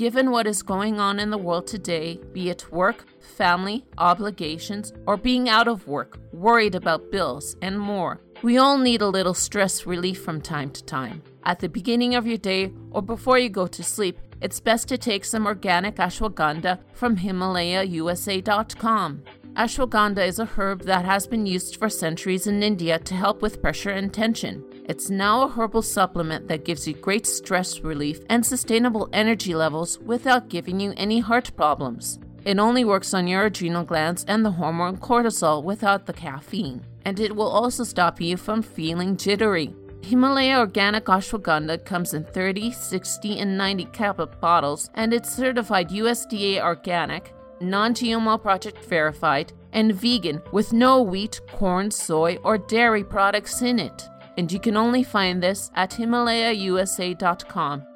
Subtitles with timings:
[0.00, 5.18] Given what is going on in the world today, be it work, family, obligations, or
[5.18, 9.84] being out of work, worried about bills, and more, we all need a little stress
[9.84, 11.22] relief from time to time.
[11.44, 14.96] At the beginning of your day or before you go to sleep, it's best to
[14.96, 19.22] take some organic ashwagandha from HimalayaUSA.com.
[19.52, 23.60] Ashwagandha is a herb that has been used for centuries in India to help with
[23.60, 24.64] pressure and tension.
[24.90, 30.00] It's now a herbal supplement that gives you great stress relief and sustainable energy levels
[30.00, 32.18] without giving you any heart problems.
[32.44, 37.20] It only works on your adrenal glands and the hormone cortisol without the caffeine, and
[37.20, 39.72] it will also stop you from feeling jittery.
[40.02, 46.60] Himalaya Organic Ashwagandha comes in 30, 60, and 90 capsule bottles, and it's certified USDA
[46.60, 53.62] organic, non GMO project verified, and vegan with no wheat, corn, soy, or dairy products
[53.62, 54.08] in it.
[54.40, 57.89] And you can only find this at HimalayaUSA.com.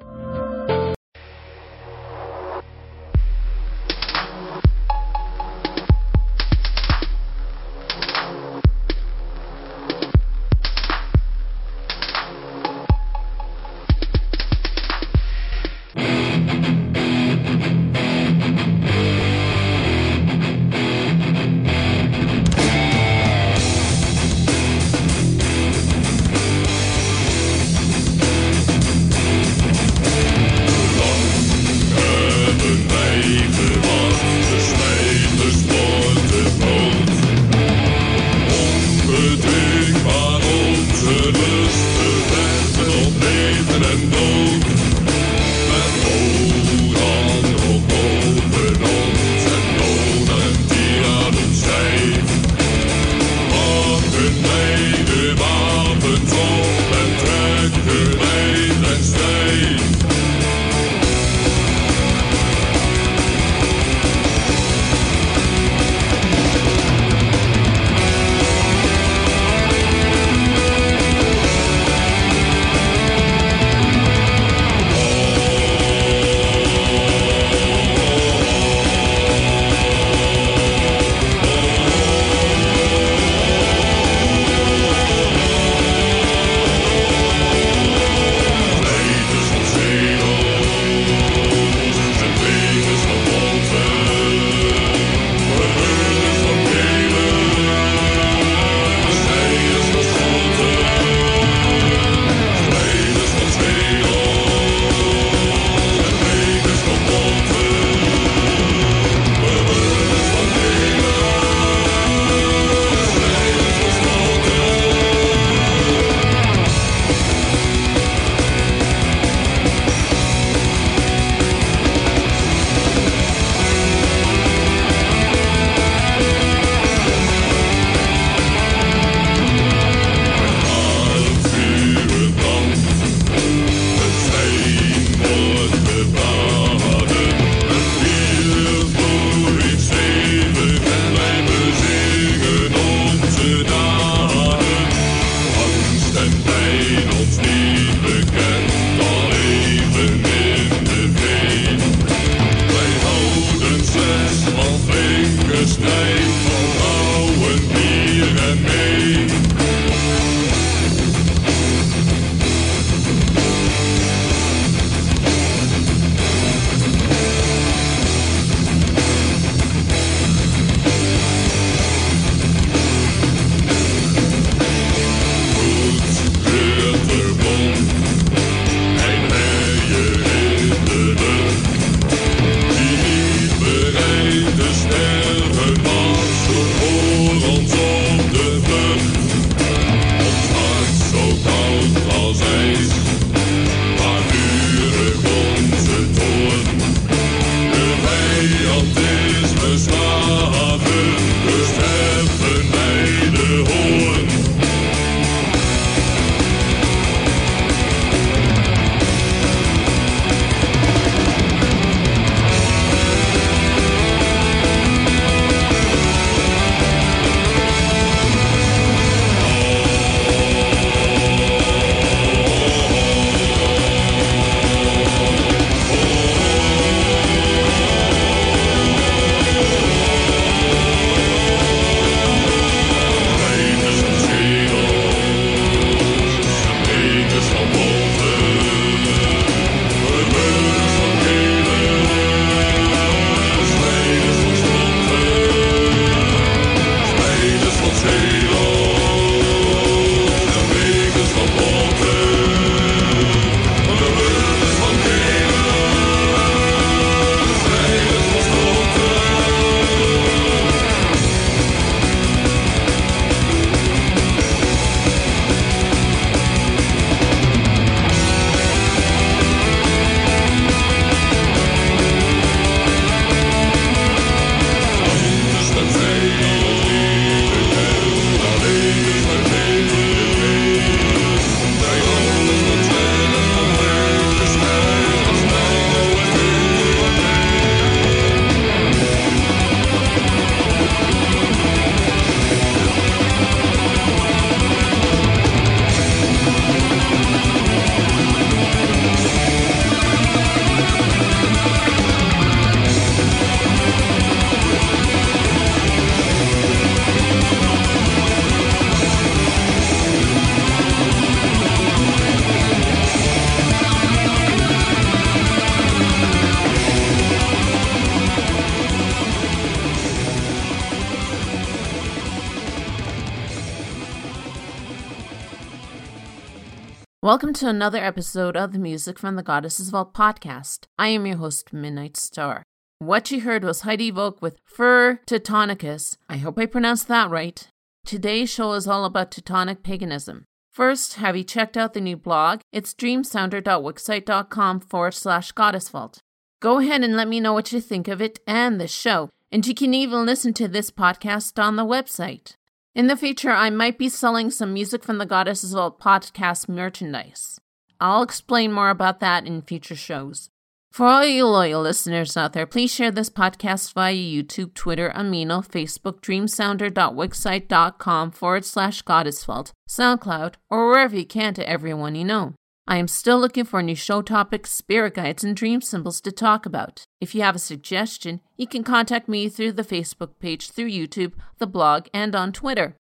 [327.25, 330.81] Welcome to another episode of the Music from the Goddesses Vault podcast.
[330.99, 332.61] I am your host, Midnight Star.
[332.99, 336.17] What you heard was Heidevolk with Fur Teutonicus.
[336.29, 337.67] I hope I pronounced that right.
[338.05, 340.45] Today's show is all about Teutonic paganism.
[340.71, 342.61] First, have you checked out the new blog?
[342.71, 346.19] It's dreamsounder.wixsite.com forward slash goddessvault.
[346.59, 349.65] Go ahead and let me know what you think of it and the show, and
[349.65, 352.53] you can even listen to this podcast on the website.
[352.95, 357.59] In the future, I might be selling some Music from the Goddesses Vault podcast merchandise.
[357.99, 360.49] I'll explain more about that in future shows.
[360.93, 365.67] For all you loyal listeners out there, please share this podcast via YouTube, Twitter, Amino,
[365.67, 372.53] Facebook, dreamsounder.wixsite.com forward slash goddessvault, SoundCloud, or wherever you can to everyone you know.
[372.87, 376.67] I am still looking for new show topics, spirit guides, and dream symbols to talk
[376.67, 377.03] about.
[377.19, 381.33] If you have a suggestion, you can contact me through the Facebook page, through YouTube,
[381.57, 382.95] the blog, and on Twitter.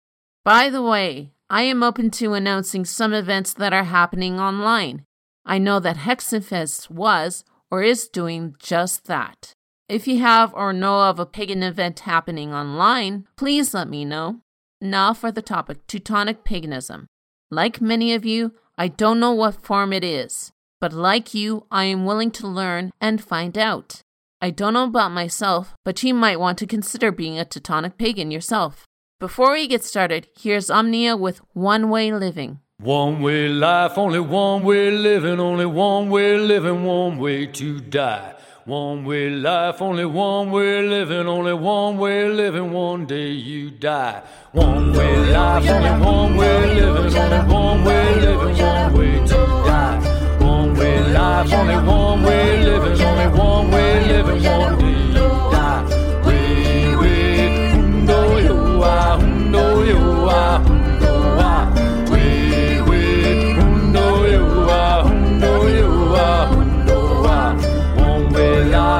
[0.45, 5.05] By the way, I am open to announcing some events that are happening online.
[5.45, 9.53] I know that Hexenfest was or is doing just that.
[9.89, 14.43] If you have or know of a pagan event happening online, please let me know.
[14.81, 17.09] Now for the topic Teutonic paganism.
[17.51, 20.51] Like many of you, I don't know what form it is,
[20.81, 24.03] but like you, I am willing to learn and find out.
[24.41, 28.31] I don't know about myself, but you might want to consider being a Teutonic pagan
[28.31, 28.87] yourself.
[29.21, 32.61] Before we get started, here's Omnia with One Way Living.
[32.81, 38.35] One way life, only one way living, only one way living, one way to die.
[38.65, 44.23] One way life, only one way living, only one way living, one day you die.
[44.53, 49.35] One way life, only one way living, only one way living, one way to
[49.67, 50.39] die.
[50.39, 54.92] One way life, only one way living, only one way living, one day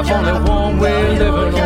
[0.05, 1.62] life, only one way only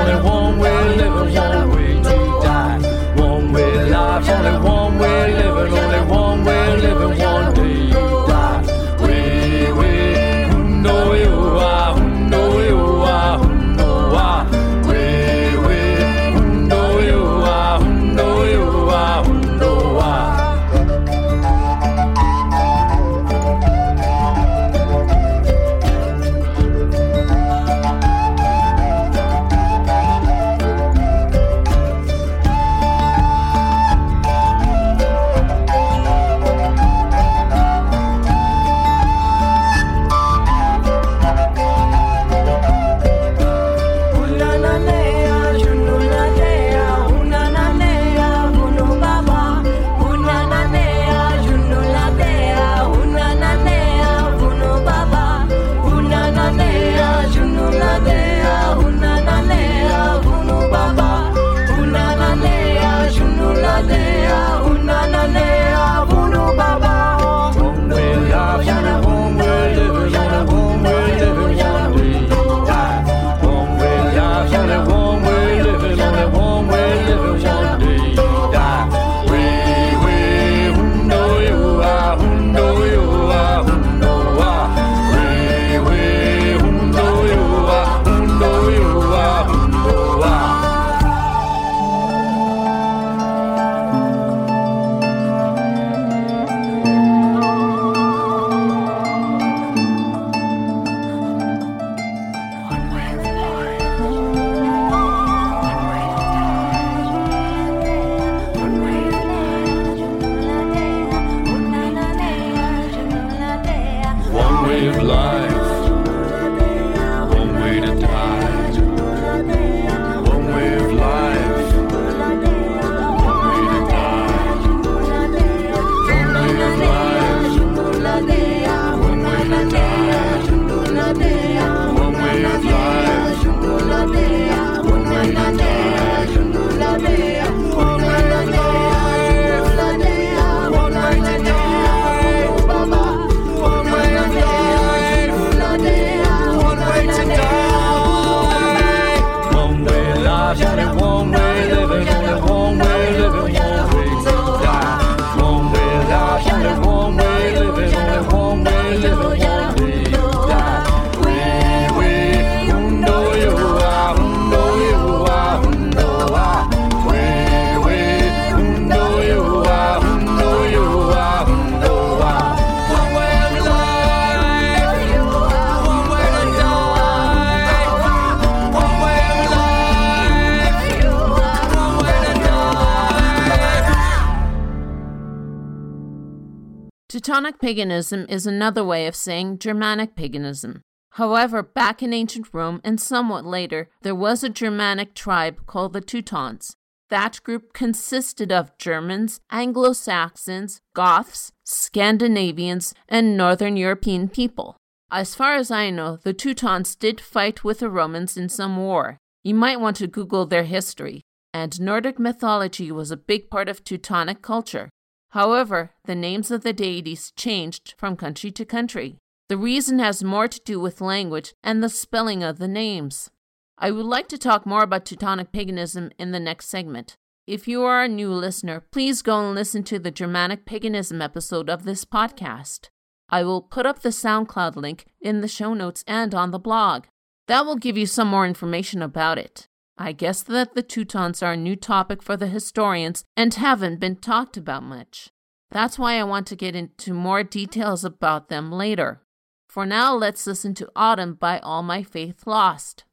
[187.60, 190.82] Paganism is another way of saying Germanic paganism.
[191.12, 196.00] However, back in ancient Rome and somewhat later, there was a Germanic tribe called the
[196.00, 196.74] Teutons.
[197.08, 204.76] That group consisted of Germans, Anglo Saxons, Goths, Scandinavians, and Northern European people.
[205.10, 209.18] As far as I know, the Teutons did fight with the Romans in some war.
[209.44, 211.22] You might want to Google their history.
[211.54, 214.90] And Nordic mythology was a big part of Teutonic culture.
[215.30, 219.16] However, the names of the deities changed from country to country.
[219.48, 223.30] The reason has more to do with language and the spelling of the names.
[223.78, 227.16] I would like to talk more about Teutonic paganism in the next segment.
[227.46, 231.70] If you are a new listener, please go and listen to the Germanic paganism episode
[231.70, 232.88] of this podcast.
[233.28, 237.04] I will put up the SoundCloud link in the show notes and on the blog.
[237.46, 239.68] That will give you some more information about it.
[239.98, 244.16] I guess that the Teutons are a new topic for the historians and haven't been
[244.16, 245.30] talked about much.
[245.70, 249.22] That's why I want to get into more details about them later.
[249.68, 253.04] For now, let's listen to Autumn by All My Faith Lost.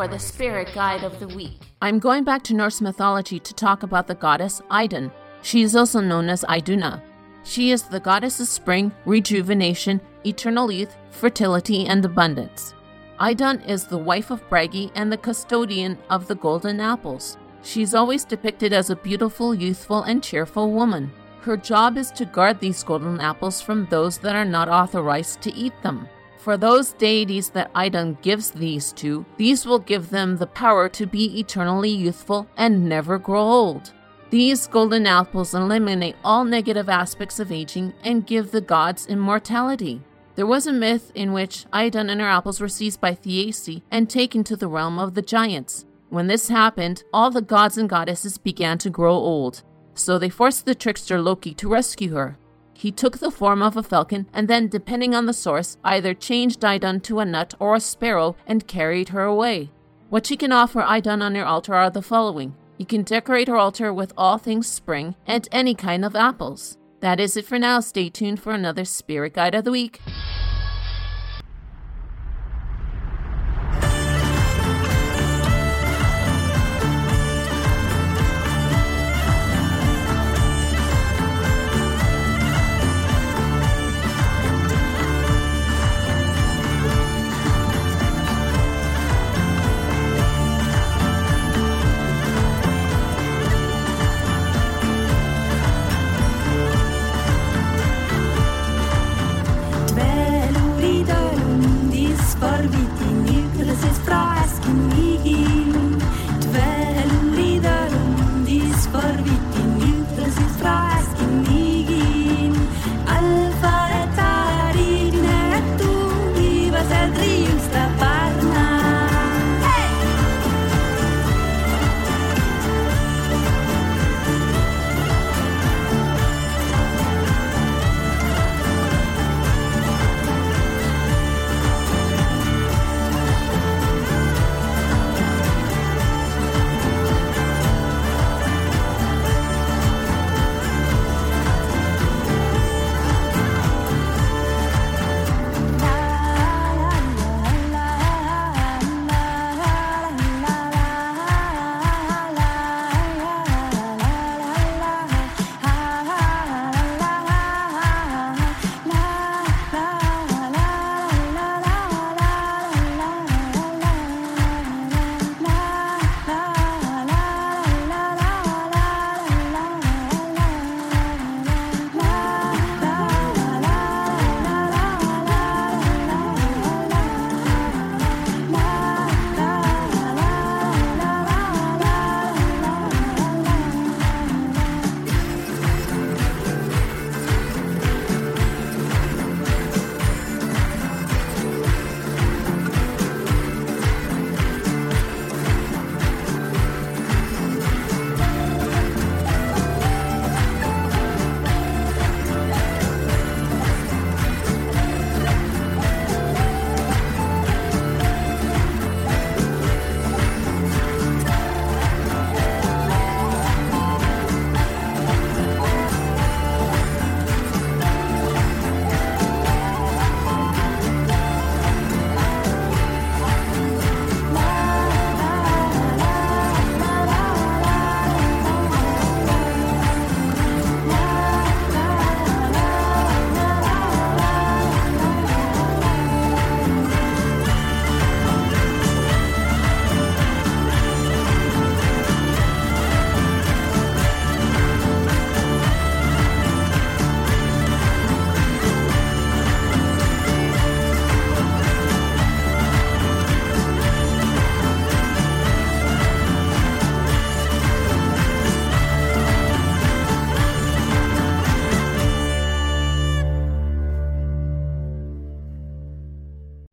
[0.00, 1.60] For the spirit guide of the week.
[1.82, 5.12] I'm going back to Norse mythology to talk about the goddess Idun.
[5.42, 7.02] She is also known as Iduna.
[7.44, 12.72] She is the goddess of spring, rejuvenation, eternal youth, fertility, and abundance.
[13.20, 17.36] Idun is the wife of Bragi and the custodian of the golden apples.
[17.62, 21.12] She's always depicted as a beautiful, youthful, and cheerful woman.
[21.42, 25.54] Her job is to guard these golden apples from those that are not authorized to
[25.54, 26.08] eat them.
[26.40, 31.04] For those deities that Idun gives these to, these will give them the power to
[31.04, 33.92] be eternally youthful and never grow old.
[34.30, 40.00] These golden apples eliminate all negative aspects of aging and give the gods immortality.
[40.34, 44.08] There was a myth in which Idun and her apples were seized by Thiazi and
[44.08, 45.84] taken to the realm of the giants.
[46.08, 50.64] When this happened, all the gods and goddesses began to grow old, so they forced
[50.64, 52.38] the trickster Loki to rescue her.
[52.80, 56.64] He took the form of a falcon and then, depending on the source, either changed
[56.64, 59.70] Idun to a nut or a sparrow and carried her away.
[60.08, 62.54] What you can offer Idun on your altar are the following.
[62.78, 66.78] You can decorate her altar with all things spring and any kind of apples.
[67.00, 67.80] That is it for now.
[67.80, 70.00] Stay tuned for another Spirit Guide of the Week.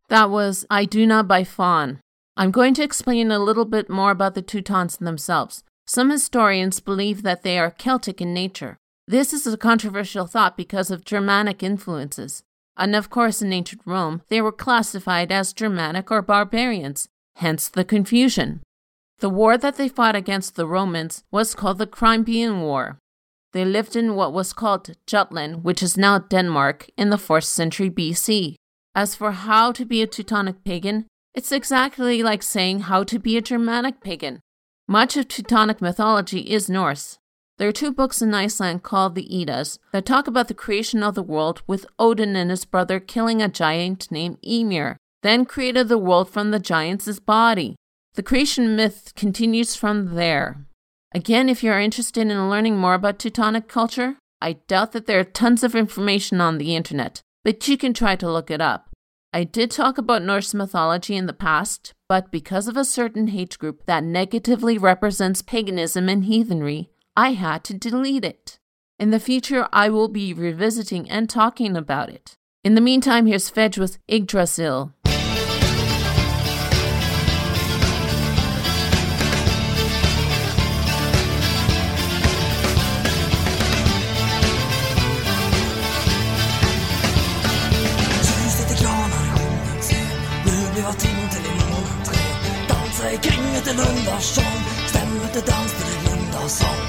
[0.10, 2.00] That was Iduna by Faun.
[2.38, 5.64] I'm going to explain a little bit more about the Teutons themselves.
[5.86, 8.78] Some historians believe that they are Celtic in nature.
[9.06, 12.44] This is a controversial thought because of Germanic influences.
[12.78, 17.84] And of course, in ancient Rome, they were classified as Germanic or barbarians, hence the
[17.84, 18.62] confusion.
[19.20, 23.00] The war that they fought against the Romans was called the Crimean War.
[23.52, 27.90] They lived in what was called Jutland, which is now Denmark, in the 4th century
[27.90, 28.56] BC.
[28.98, 31.06] As for how to be a Teutonic pagan,
[31.36, 34.40] It's exactly like saying how to be a Germanic pagan.
[34.88, 37.20] Much of Teutonic mythology is Norse.
[37.60, 41.14] There are two books in Iceland called the Eddas that talk about the creation of
[41.14, 46.00] the world, with Odin and his brother killing a giant named Ymir, then created the
[46.00, 47.76] world from the giant's body.
[48.16, 50.66] The creation myth continues from there.
[51.14, 55.20] Again, if you are interested in learning more about Teutonic culture, I doubt that there
[55.20, 58.90] are tons of information on the internet, but you can try to look it up.
[59.32, 63.58] I did talk about Norse mythology in the past, but because of a certain hate
[63.58, 68.60] group that negatively represents paganism and heathenry, I had to delete it.
[69.00, 72.36] In the future, I will be revisiting and talking about it.
[72.66, 74.92] In the meantime, here's Fejd with Yggdrasil.
[93.78, 94.44] Sten Rundarsson,
[94.88, 96.87] stämmer till dans till en Rundarsson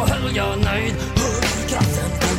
[0.00, 2.29] Here's a dream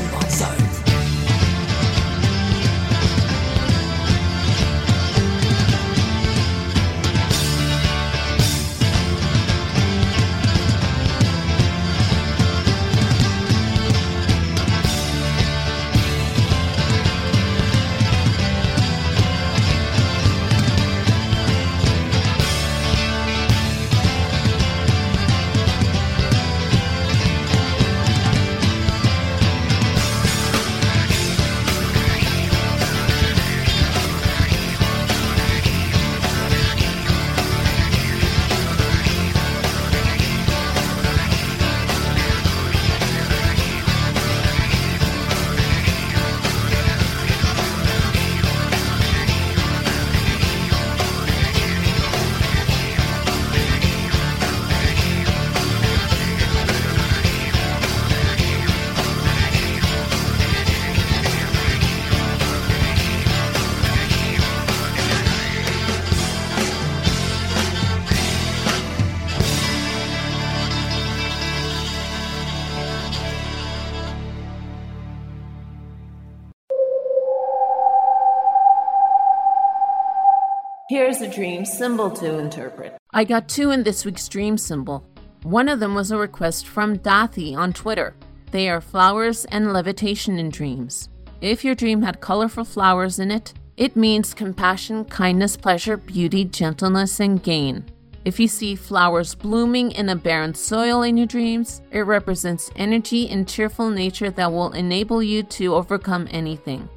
[81.78, 82.98] symbol to interpret.
[83.14, 85.04] I got two in this week's dream symbol.
[85.44, 88.14] One of them was a request from Dathi on Twitter.
[88.52, 91.10] They are flowers and levitation in dreams.
[91.40, 97.20] If your dream had colorful flowers in it, it means compassion, kindness, pleasure, beauty, gentleness,
[97.20, 97.86] and gain.
[98.24, 103.28] If you see flowers blooming in a barren soil in your dreams, it represents energy
[103.30, 106.88] and cheerful nature that will enable you to overcome anything.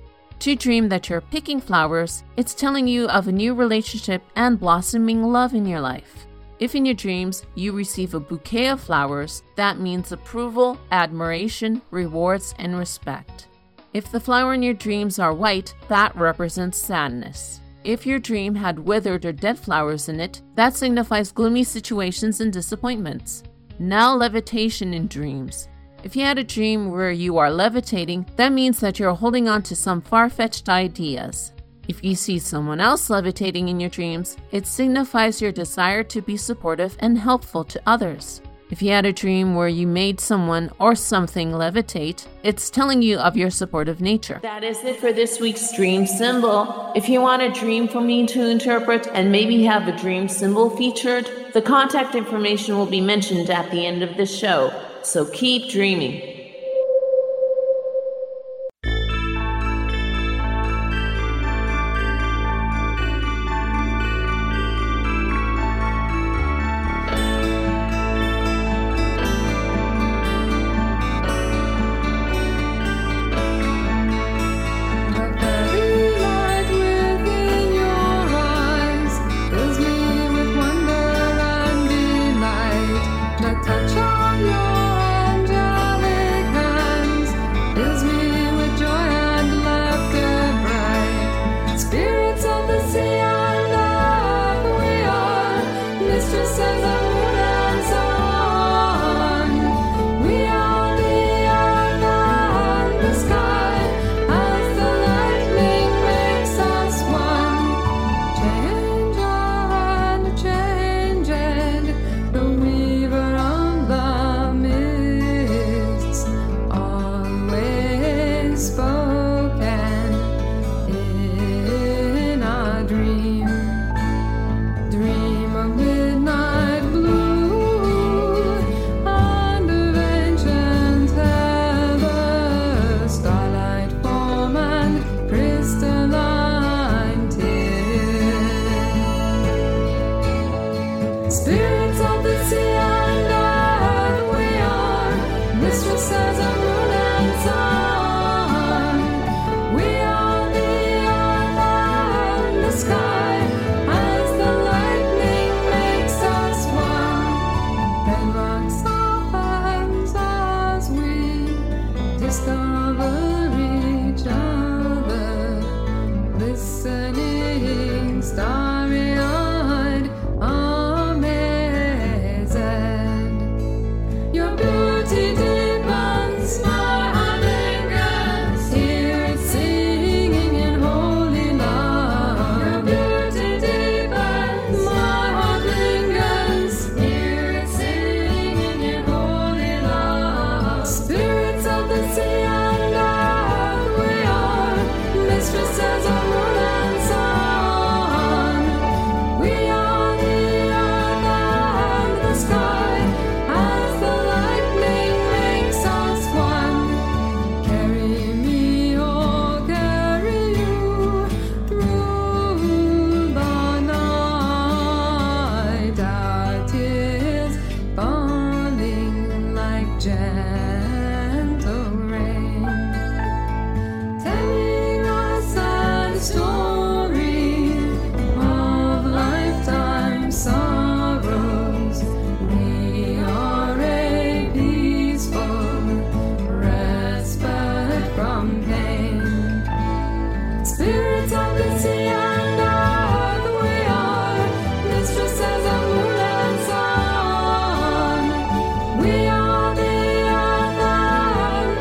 [0.44, 5.22] To dream that you're picking flowers, it's telling you of a new relationship and blossoming
[5.22, 6.26] love in your life.
[6.58, 12.54] If in your dreams you receive a bouquet of flowers, that means approval, admiration, rewards,
[12.58, 13.48] and respect.
[13.94, 17.62] If the flower in your dreams are white, that represents sadness.
[17.82, 22.52] If your dream had withered or dead flowers in it, that signifies gloomy situations and
[22.52, 23.44] disappointments.
[23.78, 25.68] Now, levitation in dreams.
[26.04, 29.62] If you had a dream where you are levitating, that means that you're holding on
[29.62, 31.54] to some far fetched ideas.
[31.88, 36.36] If you see someone else levitating in your dreams, it signifies your desire to be
[36.36, 38.42] supportive and helpful to others.
[38.70, 43.16] If you had a dream where you made someone or something levitate, it's telling you
[43.16, 44.40] of your supportive nature.
[44.42, 46.92] That is it for this week's dream symbol.
[46.94, 50.68] If you want a dream for me to interpret and maybe have a dream symbol
[50.68, 54.70] featured, the contact information will be mentioned at the end of the show.
[55.04, 56.33] So keep dreaming.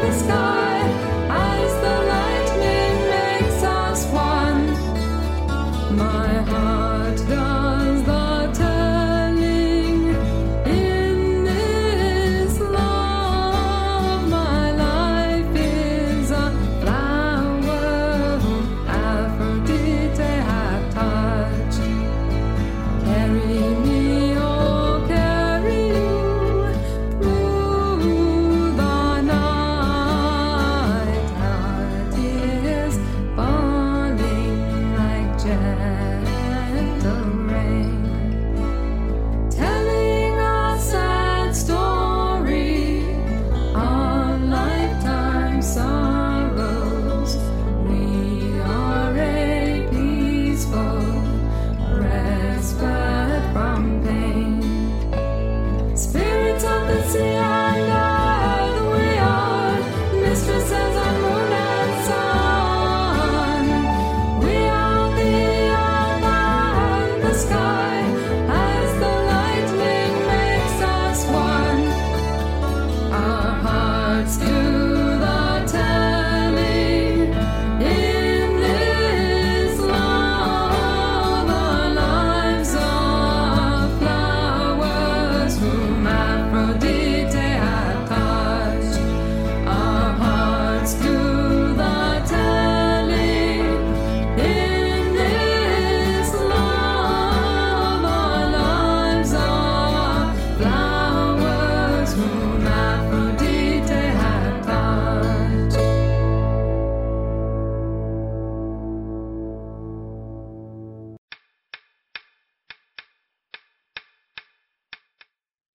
[0.04, 0.53] the sky.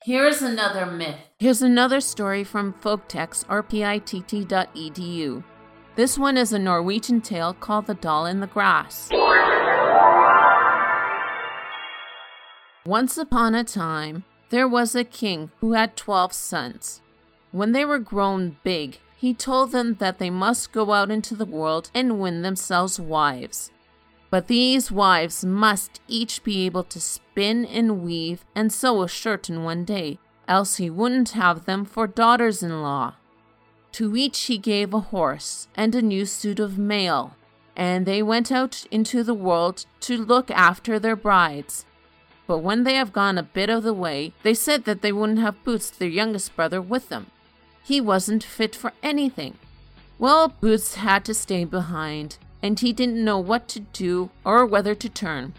[0.08, 1.20] Here's another myth.
[1.38, 5.44] Here's another story from Folktext, rpitt.edu.
[5.96, 9.10] This one is a Norwegian tale called The Doll in the Grass.
[12.86, 17.02] Once upon a time, there was a king who had 12 sons.
[17.52, 21.44] When they were grown big, he told them that they must go out into the
[21.44, 23.70] world and win themselves wives.
[24.30, 26.98] But these wives must each be able to
[27.38, 30.18] spin and weave and sew a shirt in one day,
[30.48, 33.14] else he wouldn't have them for daughters in law.
[33.92, 37.36] To each he gave a horse and a new suit of mail,
[37.76, 41.86] and they went out into the world to look after their brides.
[42.48, 45.38] But when they have gone a bit of the way, they said that they wouldn't
[45.38, 47.26] have Boots, their youngest brother, with them.
[47.84, 49.58] He wasn't fit for anything.
[50.18, 54.96] Well, Boots had to stay behind, and he didn't know what to do or whether
[54.96, 55.54] to turn.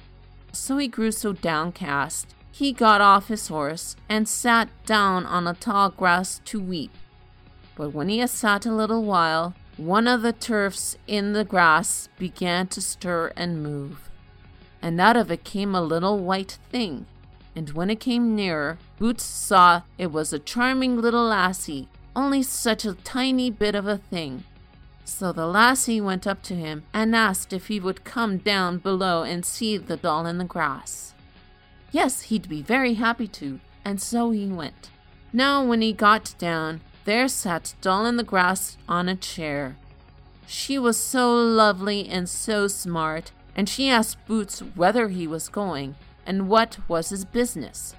[0.59, 5.53] So he grew so downcast, he got off his horse and sat down on a
[5.53, 6.91] tall grass to weep.
[7.75, 12.09] But when he had sat a little while, one of the turfs in the grass
[12.19, 14.09] began to stir and move.
[14.81, 17.05] And out of it came a little white thing.
[17.55, 21.87] And when it came nearer, Boots saw it was a charming little lassie,
[22.17, 24.43] only such a tiny bit of a thing.
[25.09, 29.23] So the lassie went up to him and asked if he would come down below
[29.23, 31.13] and see the doll in the grass.
[31.91, 34.91] Yes, he'd be very happy to, and so he went.
[35.33, 39.75] Now, when he got down, there sat Doll in the grass on a chair.
[40.47, 45.95] She was so lovely and so smart, and she asked Boots whether he was going
[46.25, 47.95] and what was his business.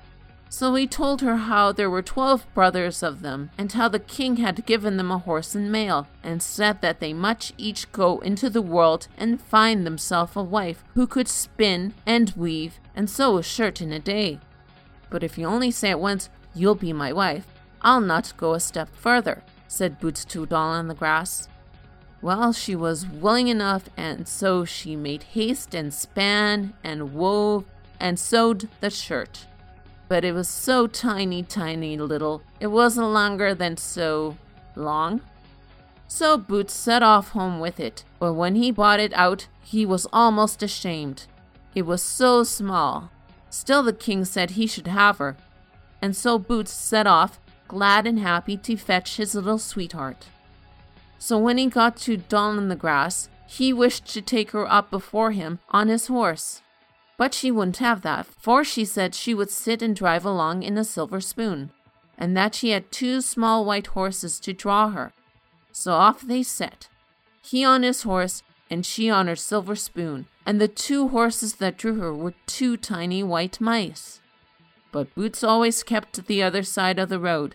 [0.53, 4.39] So he told her how there were twelve brothers of them, and how the king
[4.39, 8.51] had given them a horse and mail, and said that they must each go into
[8.51, 13.45] the world and find themselves a wife who could spin and weave and sew a
[13.45, 14.41] shirt in a day.
[15.09, 17.47] But if you only say at once, You'll be my wife,
[17.81, 21.49] I'll not go a step further, said Boots to Doll on the grass.
[22.21, 27.67] Well, she was willing enough, and so she made haste and span and wove
[28.01, 29.47] and sewed the shirt
[30.11, 34.37] but it was so tiny, tiny little, it wasn't longer than so
[34.75, 35.21] long.
[36.09, 40.09] So Boots set off home with it, but when he brought it out, he was
[40.13, 41.27] almost ashamed.
[41.77, 43.13] It was so small.
[43.51, 45.37] Still, the king said he should have her,
[46.03, 47.39] and so Boots set off,
[47.69, 50.27] glad and happy to fetch his little sweetheart.
[51.21, 54.91] So when he got to Doll in the Grass, he wished to take her up
[54.91, 56.63] before him on his horse.
[57.21, 60.79] But she wouldn't have that, for she said she would sit and drive along in
[60.79, 61.71] a silver spoon,
[62.17, 65.13] and that she had two small white horses to draw her.
[65.71, 66.89] So off they set,
[67.43, 71.77] he on his horse, and she on her silver spoon, and the two horses that
[71.77, 74.23] drew her were two tiny white mice.
[74.91, 77.55] But Boots always kept to the other side of the road.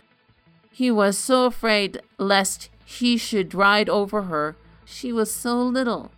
[0.70, 4.54] He was so afraid lest he should ride over her,
[4.84, 6.12] she was so little.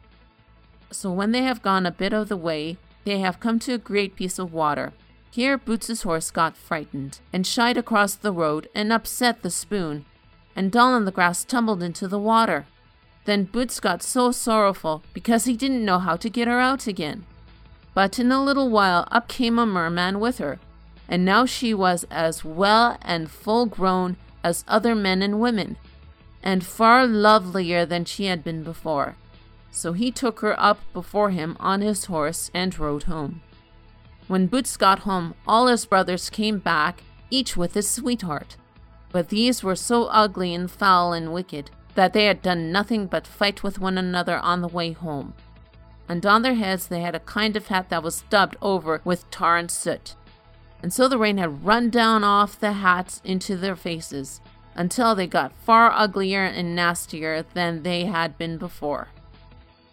[0.90, 2.76] So when they have gone a bit of the way,
[3.08, 4.92] they have come to a great piece of water.
[5.30, 10.04] Here Boots's horse got frightened and shied across the road and upset the spoon,
[10.54, 12.66] and Doll in the Grass tumbled into the water.
[13.24, 17.24] Then Boots got so sorrowful because he didn't know how to get her out again.
[17.94, 20.58] But in a little while up came a merman with her,
[21.08, 25.78] and now she was as well and full grown as other men and women,
[26.42, 29.16] and far lovelier than she had been before.
[29.70, 33.42] So he took her up before him on his horse and rode home.
[34.26, 38.56] When Boots got home, all his brothers came back, each with his sweetheart.
[39.10, 43.26] But these were so ugly and foul and wicked that they had done nothing but
[43.26, 45.34] fight with one another on the way home.
[46.08, 49.30] And on their heads they had a kind of hat that was daubed over with
[49.30, 50.14] tar and soot.
[50.82, 54.40] And so the rain had run down off the hats into their faces,
[54.74, 59.08] until they got far uglier and nastier than they had been before.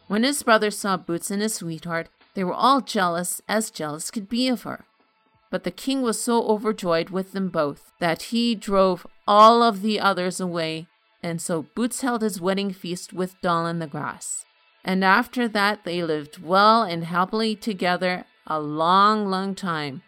[0.08, 4.30] When his brothers saw Boots and his sweetheart, they were all jealous as jealous could
[4.30, 4.86] be of her.
[5.50, 10.00] But the king was so overjoyed with them both that he drove all of the
[10.00, 10.88] others away,
[11.24, 14.46] and so Boots held his wedding feast with Doll in the Grass.
[14.84, 20.04] And after that they lived well and happily together a long, long time.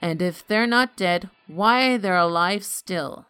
[0.00, 3.26] And if they're not dead, why, they're alive still.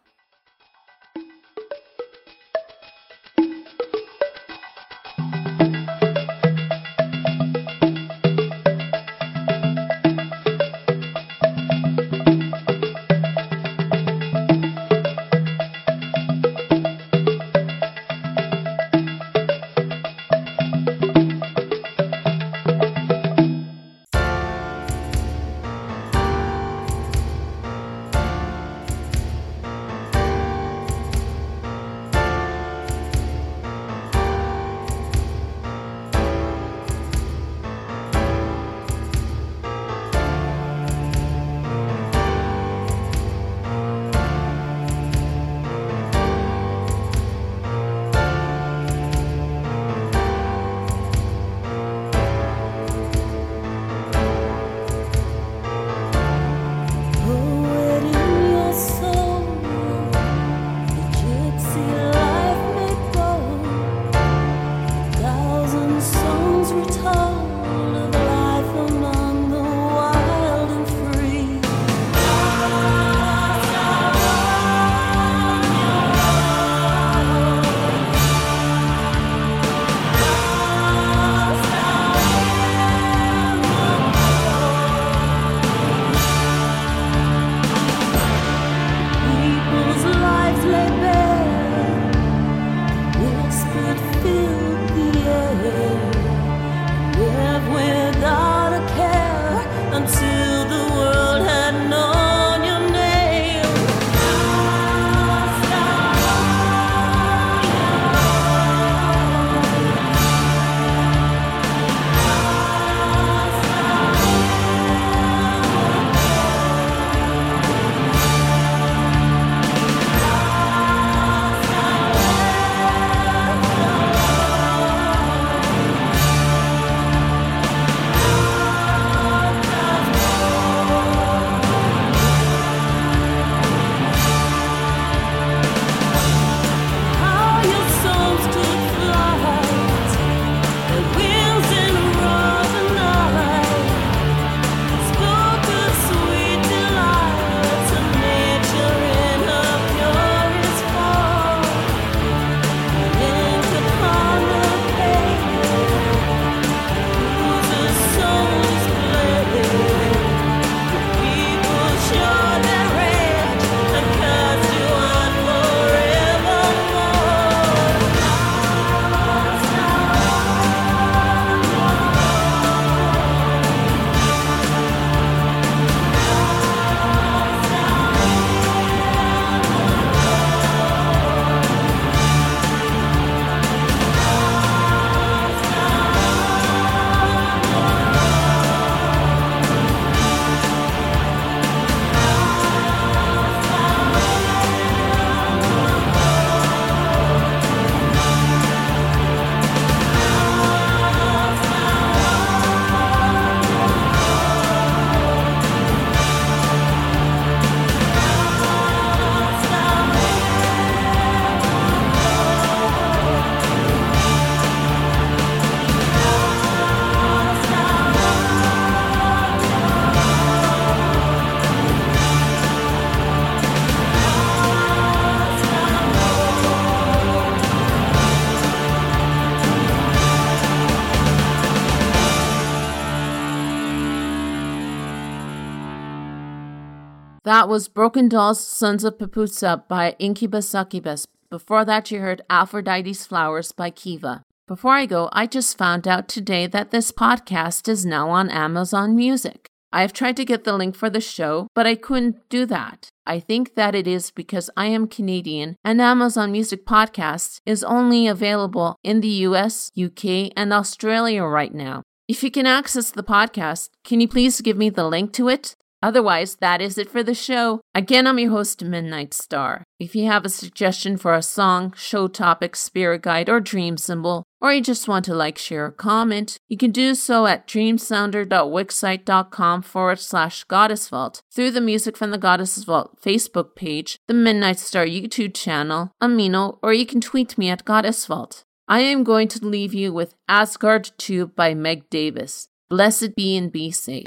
[237.67, 241.25] Was Broken Dolls, Sons of Papusza by Inkubus Sukkubus.
[241.49, 244.43] Before that, you heard Aphrodite's Flowers by Kiva.
[244.69, 249.17] Before I go, I just found out today that this podcast is now on Amazon
[249.17, 249.67] Music.
[249.91, 253.09] I've tried to get the link for the show, but I couldn't do that.
[253.25, 258.27] I think that it is because I am Canadian and Amazon Music Podcasts is only
[258.27, 262.03] available in the US, UK, and Australia right now.
[262.29, 265.75] If you can access the podcast, can you please give me the link to it?
[266.01, 267.79] Otherwise, that is it for the show.
[267.95, 269.83] Again, I'm your host, Midnight Star.
[269.99, 274.43] If you have a suggestion for a song, show topic, spirit guide, or dream symbol,
[274.61, 279.81] or you just want to like, share, or comment, you can do so at dreamsounder.wixsite.com
[279.81, 284.77] forward slash Goddess Vault, through the Music from the Goddess Vault Facebook page, the Midnight
[284.79, 288.63] Star YouTube channel, Amino, or you can tweet me at Goddess Vault.
[288.87, 292.69] I am going to leave you with Asgard II by Meg Davis.
[292.89, 294.25] Blessed be and be safe.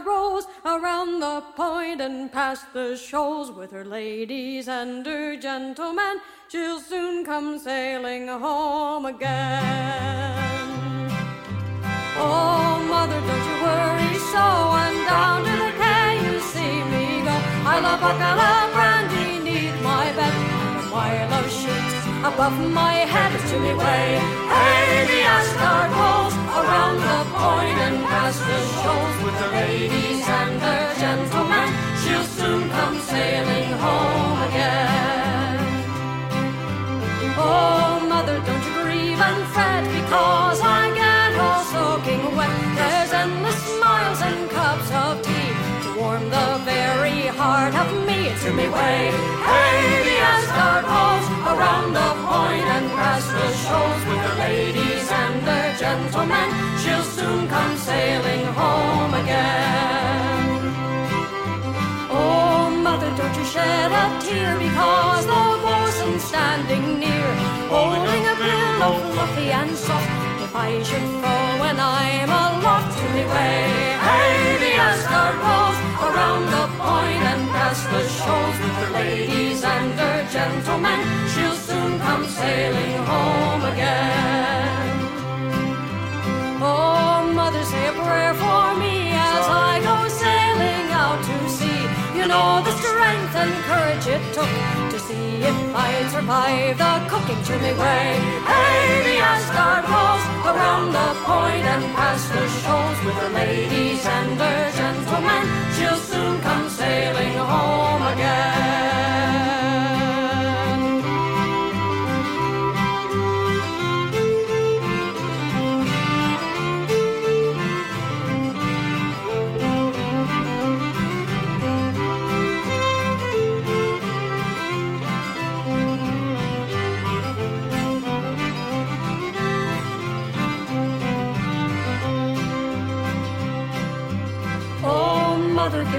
[0.00, 6.20] The rolls around the point and past the shoals with her ladies and her gentlemen.
[6.48, 10.38] She'll soon come sailing home again.
[12.16, 14.46] Oh, mother, don't you worry so.
[14.84, 17.36] And down to the quay you see me go.
[17.72, 20.32] I love bacala brandy neath my bed.
[20.32, 21.79] And while of sheets
[22.24, 24.06] above my head to me way.
[24.52, 30.54] Hey, the Asgard rolls around the point and past the shoals with the ladies and
[30.66, 31.68] the gentlemen.
[32.00, 35.58] She'll soon come sailing home again.
[37.40, 42.52] Oh, mother, don't you grieve and fret because I get all soaking wet.
[42.76, 45.52] There's endless smiles and cups of tea
[45.84, 48.20] to warm the very heart of me.
[48.44, 49.12] To me way,
[49.48, 49.69] hey,
[70.82, 75.78] If I when I'm aloft to me way, hey, the Asgard rolls
[76.08, 81.00] around the point and past the shoals with her ladies and her gentlemen.
[81.32, 84.88] She'll soon come sailing home again.
[86.64, 91.84] Oh, mother, say a prayer for me as I go sailing out to sea.
[92.16, 94.48] You know the strength and courage it took
[94.89, 98.06] to see if I'd survive the cooking me way.
[98.50, 104.30] Hey, the Asgard rolls around the point and past the shoals with her ladies and
[104.44, 105.42] her gentlemen.
[105.74, 108.89] She'll soon come sailing home again.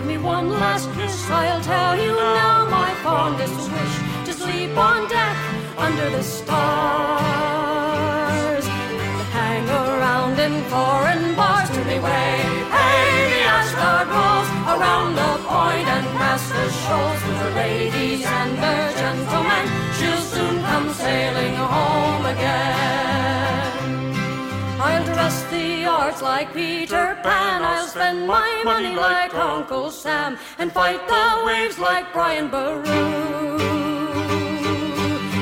[0.01, 1.29] Give me one last kiss.
[1.29, 3.95] I'll tell you now my fondest wish
[4.25, 5.37] to sleep on deck
[5.77, 6.55] under the stars
[8.65, 12.33] and hang around in foreign bars to me way.
[12.75, 17.20] Hey, the Asgard rolls around the point and past the shoals
[26.22, 27.63] like Peter Pan.
[27.63, 32.84] I'll spend my money like Uncle Sam and fight the waves like Brian Boru.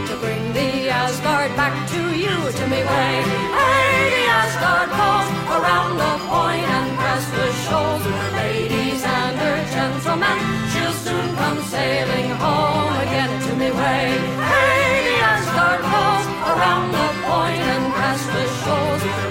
[0.08, 3.14] To bring the Asgard back to you, to me way.
[3.60, 9.58] Hey, the Asgard rolls around the point and past the shoals her ladies and her
[9.76, 10.38] gentlemen.
[10.72, 14.06] She'll soon come sailing home again to me way.
[14.52, 19.29] Hey, the Asgard rolls around the point and past the shoals with her ladies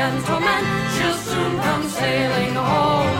[0.00, 0.64] gentlemen.
[0.94, 3.19] She'll soon come sailing home